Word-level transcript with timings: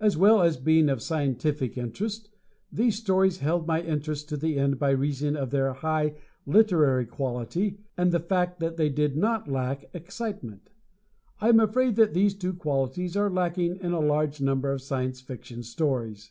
As 0.00 0.16
well 0.16 0.40
as 0.40 0.56
being 0.56 0.88
of 0.88 1.02
scientific 1.02 1.76
interest, 1.76 2.30
these 2.72 2.96
stories 2.96 3.40
held 3.40 3.66
my 3.66 3.82
interest 3.82 4.26
to 4.30 4.38
the 4.38 4.58
end 4.58 4.78
by 4.78 4.88
reason 4.88 5.36
of 5.36 5.50
their 5.50 5.74
high 5.74 6.14
literary 6.46 7.04
quality 7.04 7.78
and 7.94 8.10
the 8.10 8.18
fact 8.18 8.60
that 8.60 8.78
they 8.78 8.88
did 8.88 9.14
not 9.14 9.46
lack 9.50 9.90
excitement. 9.94 10.70
I 11.38 11.50
am 11.50 11.60
afraid 11.60 11.96
that 11.96 12.14
these 12.14 12.32
two 12.34 12.54
qualities 12.54 13.14
are 13.14 13.28
lacking 13.28 13.76
in 13.76 13.92
a 13.92 14.00
large 14.00 14.40
number 14.40 14.72
of 14.72 14.80
Science 14.80 15.20
Fiction 15.20 15.62
stories. 15.62 16.30